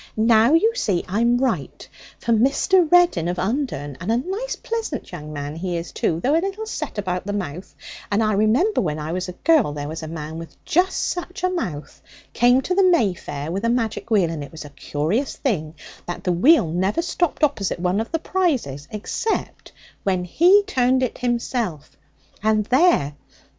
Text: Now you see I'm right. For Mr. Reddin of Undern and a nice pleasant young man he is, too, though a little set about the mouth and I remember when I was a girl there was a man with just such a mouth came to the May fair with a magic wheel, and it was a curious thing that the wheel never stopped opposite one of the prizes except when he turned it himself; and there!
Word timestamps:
Now 0.17 0.53
you 0.55 0.73
see 0.73 1.05
I'm 1.07 1.37
right. 1.37 1.87
For 2.17 2.31
Mr. 2.33 2.91
Reddin 2.91 3.27
of 3.27 3.37
Undern 3.37 3.97
and 4.01 4.11
a 4.11 4.17
nice 4.17 4.55
pleasant 4.55 5.11
young 5.11 5.31
man 5.31 5.55
he 5.55 5.77
is, 5.77 5.91
too, 5.91 6.19
though 6.19 6.33
a 6.35 6.41
little 6.41 6.65
set 6.65 6.97
about 6.97 7.27
the 7.27 7.33
mouth 7.33 7.75
and 8.11 8.23
I 8.23 8.33
remember 8.33 8.81
when 8.81 8.97
I 8.97 9.11
was 9.11 9.29
a 9.29 9.33
girl 9.43 9.73
there 9.73 9.87
was 9.87 10.01
a 10.01 10.07
man 10.07 10.39
with 10.39 10.55
just 10.65 11.05
such 11.09 11.43
a 11.43 11.51
mouth 11.51 12.01
came 12.33 12.61
to 12.61 12.73
the 12.73 12.81
May 12.83 13.13
fair 13.13 13.51
with 13.51 13.63
a 13.63 13.69
magic 13.69 14.09
wheel, 14.09 14.31
and 14.31 14.43
it 14.43 14.51
was 14.51 14.65
a 14.65 14.71
curious 14.71 15.37
thing 15.37 15.75
that 16.07 16.23
the 16.23 16.31
wheel 16.33 16.65
never 16.71 17.03
stopped 17.03 17.43
opposite 17.43 17.77
one 17.79 17.99
of 18.01 18.11
the 18.11 18.17
prizes 18.17 18.87
except 18.89 19.71
when 20.01 20.23
he 20.23 20.63
turned 20.65 21.03
it 21.03 21.19
himself; 21.19 21.95
and 22.41 22.65
there! 22.65 23.13